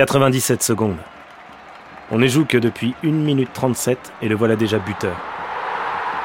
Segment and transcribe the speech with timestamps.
[0.00, 0.96] 97 secondes.
[2.10, 5.14] On ne joue que depuis 1 minute 37 et le voilà déjà buteur.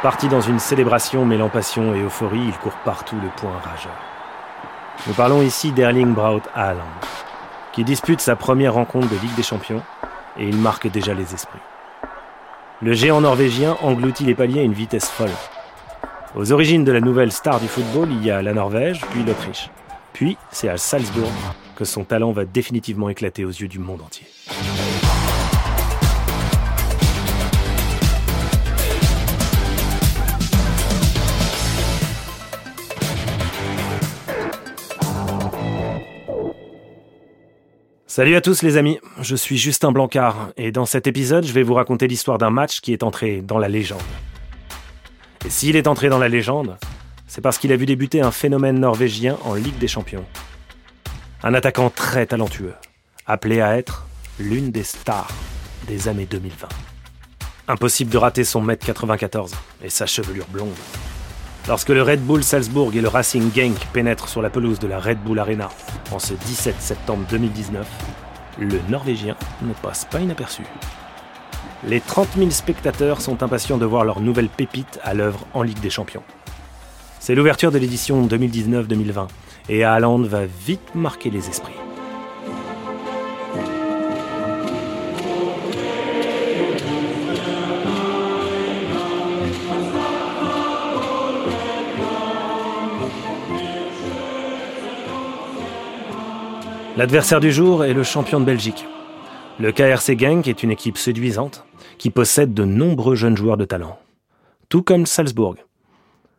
[0.01, 3.91] Parti dans une célébration mêlant passion et euphorie, il court partout le point rageur.
[5.05, 6.83] Nous parlons ici d'Erling Braut Haaland,
[7.73, 9.83] qui dispute sa première rencontre de Ligue des Champions
[10.39, 11.59] et il marque déjà les esprits.
[12.81, 15.35] Le géant norvégien engloutit les paliers à une vitesse folle.
[16.33, 19.69] Aux origines de la nouvelle star du football, il y a la Norvège, puis l'Autriche.
[20.13, 21.33] Puis, c'est à Salzbourg
[21.75, 24.25] que son talent va définitivement éclater aux yeux du monde entier.
[38.07, 41.63] Salut à tous les amis, je suis Justin Blancard et dans cet épisode je vais
[41.63, 43.99] vous raconter l'histoire d'un match qui est entré dans la légende.
[45.45, 46.77] Et s'il est entré dans la légende,
[47.27, 50.23] c'est parce qu'il a vu débuter un phénomène norvégien en Ligue des Champions.
[51.43, 52.73] Un attaquant très talentueux,
[53.27, 54.05] appelé à être
[54.39, 55.29] l'une des stars
[55.87, 56.67] des années 2020.
[57.67, 60.73] Impossible de rater son mètre 94 et sa chevelure blonde.
[61.67, 64.99] Lorsque le Red Bull Salzbourg et le Racing Genk pénètrent sur la pelouse de la
[64.99, 65.69] Red Bull Arena
[66.11, 67.85] en ce 17 septembre 2019,
[68.59, 70.63] le Norvégien ne passe pas inaperçu.
[71.85, 75.79] Les 30 000 spectateurs sont impatients de voir leur nouvelle pépite à l'œuvre en Ligue
[75.81, 76.23] des Champions.
[77.19, 79.27] C'est l'ouverture de l'édition 2019-2020
[79.69, 81.73] et Haaland va vite marquer les esprits.
[96.97, 98.85] L'adversaire du jour est le champion de Belgique.
[99.59, 101.65] Le KRC Genk est une équipe séduisante
[101.97, 103.99] qui possède de nombreux jeunes joueurs de talent,
[104.69, 105.55] tout comme Salzbourg.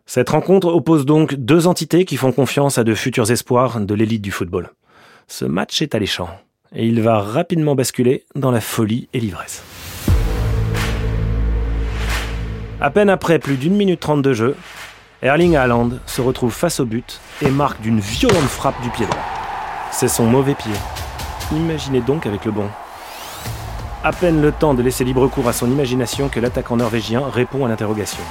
[0.09, 4.23] Cette rencontre oppose donc deux entités qui font confiance à de futurs espoirs de l'élite
[4.23, 4.71] du football.
[5.27, 6.31] Ce match est alléchant
[6.72, 9.65] et il va rapidement basculer dans la folie et l'ivresse.
[12.81, 14.55] À peine après plus d'une minute trente de jeu,
[15.22, 19.25] Erling Haaland se retrouve face au but et marque d'une violente frappe du pied droit.
[19.91, 20.72] C'est son mauvais pied.
[21.50, 22.69] Imaginez donc avec le bon.
[24.05, 27.65] À peine le temps de laisser libre cours à son imagination que l'attaquant norvégien répond
[27.65, 28.22] à l'interrogation.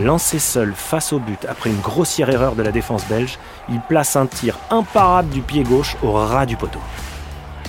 [0.00, 3.38] Lancé seul face au but après une grossière erreur de la défense belge,
[3.68, 6.78] il place un tir imparable du pied gauche au ras du poteau.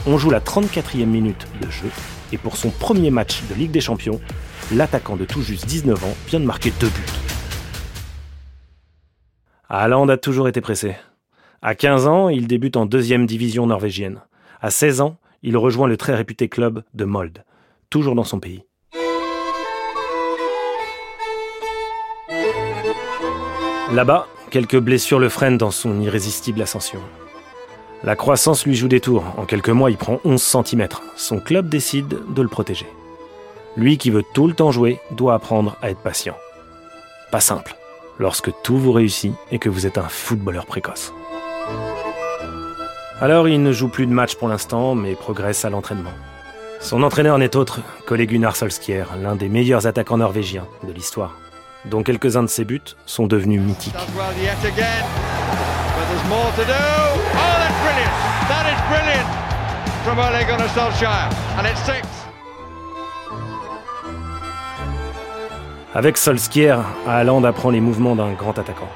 [0.08, 1.90] On joue la 34e minute de jeu
[2.32, 4.22] et pour son premier match de Ligue des Champions,
[4.72, 7.14] l'attaquant de tout juste 19 ans vient de marquer deux buts.
[9.68, 10.96] Haaland a toujours été pressé.
[11.62, 14.22] À 15 ans, il débute en deuxième division norvégienne.
[14.62, 17.44] À 16 ans, il rejoint le très réputé club de Molde,
[17.90, 18.64] toujours dans son pays.
[23.94, 27.00] Là-bas, quelques blessures le freinent dans son irrésistible ascension.
[28.04, 29.24] La croissance lui joue des tours.
[29.38, 30.88] En quelques mois, il prend 11 cm.
[31.16, 32.88] Son club décide de le protéger.
[33.78, 36.36] Lui qui veut tout le temps jouer doit apprendre à être patient.
[37.32, 37.76] Pas simple
[38.18, 41.14] lorsque tout vous réussit et que vous êtes un footballeur précoce.
[43.22, 46.14] Alors il ne joue plus de match pour l'instant, mais progresse à l'entraînement.
[46.80, 48.56] Son entraîneur n'est autre qu'Ole Gunnar
[49.22, 51.38] l'un des meilleurs attaquants norvégiens de l'histoire,
[51.86, 53.94] dont quelques-uns de ses buts sont devenus mythiques.
[65.96, 68.90] Avec Solskjær, Haaland apprend les mouvements d'un grand attaquant.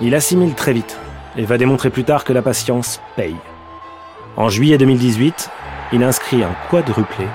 [0.00, 0.98] Il assimile très vite
[1.36, 3.36] et va démontrer plus tard que la patience paye.
[4.36, 5.50] En juillet 2018,
[5.92, 7.26] il inscrit un quadruplé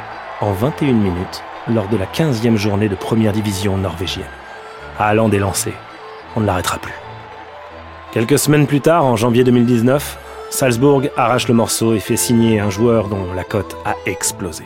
[0.42, 4.26] en 21 minutes lors de la 15e journée de première division norvégienne.
[5.00, 5.74] Haaland est lancé.
[6.36, 6.94] On ne l'arrêtera plus.
[8.12, 10.18] Quelques semaines plus tard, en janvier 2019,
[10.50, 14.64] Salzbourg arrache le morceau et fait signer un joueur dont la cote a explosé.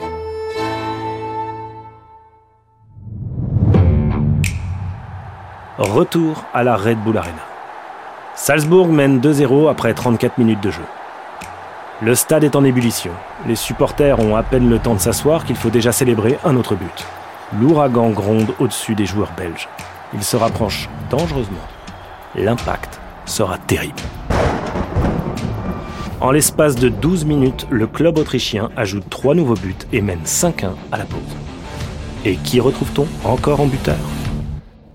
[5.78, 7.42] Retour à la Red Bull Arena.
[8.34, 10.84] Salzbourg mène 2-0 après 34 minutes de jeu.
[12.00, 13.12] Le stade est en ébullition.
[13.46, 16.74] Les supporters ont à peine le temps de s'asseoir qu'il faut déjà célébrer un autre
[16.74, 17.06] but.
[17.60, 19.68] L'ouragan gronde au-dessus des joueurs belges.
[20.14, 21.56] Il se rapproche dangereusement.
[22.34, 24.00] L'impact sera terrible.
[26.20, 30.70] En l'espace de 12 minutes, le club autrichien ajoute trois nouveaux buts et mène 5-1
[30.92, 31.20] à la pause.
[32.24, 33.96] Et qui retrouve-t-on encore en buteur?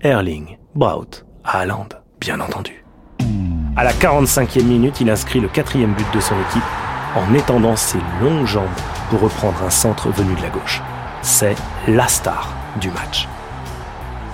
[0.00, 1.88] Erling Braut Haaland,
[2.20, 2.84] bien entendu.
[3.76, 6.62] À la 45e minute, il inscrit le quatrième but de son équipe
[7.16, 8.66] en étendant ses longues jambes
[9.10, 10.82] pour reprendre un centre venu de la gauche.
[11.22, 11.56] C'est
[11.86, 13.28] la star du match.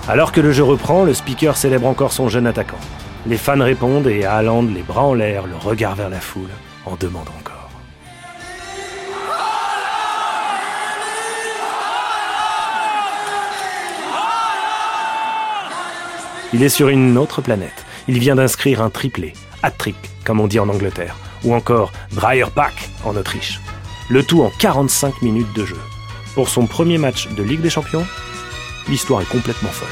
[0.07, 2.77] Alors que le jeu reprend, le speaker célèbre encore son jeune attaquant.
[3.25, 6.49] Les fans répondent et Haaland, les bras en l'air, le regard vers la foule,
[6.85, 7.69] en demande encore.
[16.53, 17.85] Il est sur une autre planète.
[18.07, 22.89] Il vient d'inscrire un triplé, hat-trick, comme on dit en Angleterre, ou encore Dreyer Pack
[23.03, 23.59] en Autriche.
[24.09, 25.79] Le tout en 45 minutes de jeu.
[26.35, 28.05] Pour son premier match de Ligue des Champions,
[28.87, 29.87] l'histoire est complètement folle.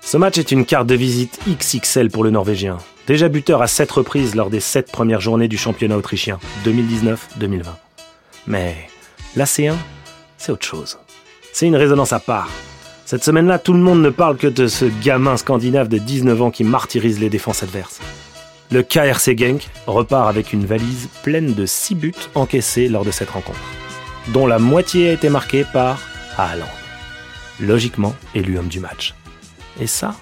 [0.00, 2.78] Ce match est une carte de visite XXL pour le Norvégien.
[3.06, 7.62] Déjà buteur à 7 reprises lors des 7 premières journées du championnat autrichien, 2019-2020.
[8.46, 8.76] Mais
[9.36, 9.74] la C1,
[10.36, 10.98] c'est autre chose.
[11.52, 12.50] C'est une résonance à part.
[13.06, 16.50] Cette semaine-là, tout le monde ne parle que de ce gamin scandinave de 19 ans
[16.50, 18.00] qui martyrise les défenses adverses.
[18.70, 23.30] Le KRC Genk repart avec une valise pleine de 6 buts encaissés lors de cette
[23.30, 23.60] rencontre,
[24.28, 25.98] dont la moitié a été marquée par
[26.36, 26.64] Haaland.
[27.60, 29.14] Logiquement élu homme du match.
[29.80, 30.14] Et ça,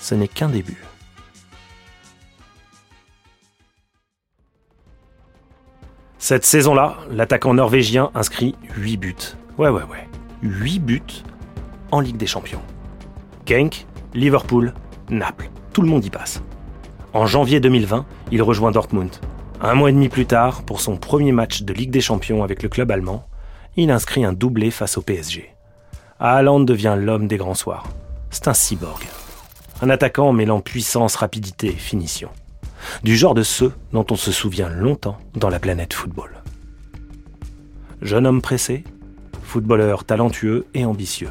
[0.00, 0.82] ce n'est qu'un début.
[6.18, 9.14] Cette saison-là, l'attaquant norvégien inscrit 8 buts.
[9.56, 10.08] Ouais, ouais, ouais.
[10.42, 11.02] 8 buts
[11.90, 12.62] en Ligue des Champions.
[13.46, 14.74] Genk, Liverpool,
[15.08, 15.48] Naples.
[15.72, 16.42] Tout le monde y passe.
[17.14, 19.10] En janvier 2020, il rejoint Dortmund.
[19.60, 22.62] Un mois et demi plus tard, pour son premier match de Ligue des Champions avec
[22.62, 23.26] le club allemand,
[23.76, 25.54] il inscrit un doublé face au PSG.
[26.20, 27.86] Haaland devient l'homme des grands soirs.
[28.30, 29.06] C'est un cyborg.
[29.80, 32.30] Un attaquant mêlant puissance, rapidité et finition.
[33.04, 36.42] Du genre de ceux dont on se souvient longtemps dans la planète football.
[38.02, 38.84] Jeune homme pressé,
[39.42, 41.30] footballeur talentueux et ambitieux.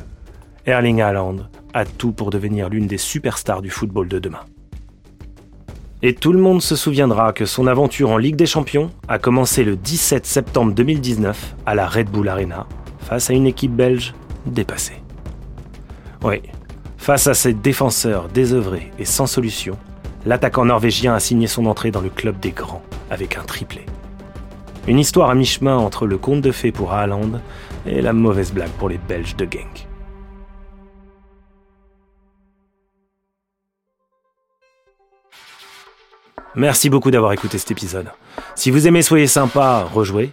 [0.65, 1.37] Erling Haaland
[1.73, 4.45] a tout pour devenir l'une des superstars du football de demain.
[6.03, 9.63] Et tout le monde se souviendra que son aventure en Ligue des Champions a commencé
[9.63, 12.67] le 17 septembre 2019 à la Red Bull Arena
[12.99, 14.13] face à une équipe belge
[14.45, 15.01] dépassée.
[16.23, 16.41] Oui,
[17.07, 19.77] Face à ses défenseurs désœuvrés et sans solution,
[20.25, 23.85] l'attaquant norvégien a signé son entrée dans le club des grands avec un triplé.
[24.89, 27.39] Une histoire à mi-chemin entre le conte de fées pour Haaland
[27.85, 29.87] et la mauvaise blague pour les Belges de Genk.
[36.57, 38.07] Merci beaucoup d'avoir écouté cet épisode.
[38.55, 40.31] Si vous aimez Soyez sympa, rejouez.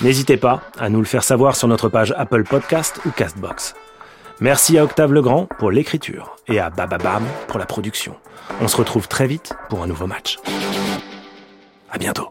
[0.00, 3.74] N'hésitez pas à nous le faire savoir sur notre page Apple Podcast ou Castbox.
[4.40, 8.16] Merci à Octave Legrand pour l'écriture et à Bababam pour la production.
[8.60, 10.38] On se retrouve très vite pour un nouveau match.
[11.88, 12.30] À bientôt.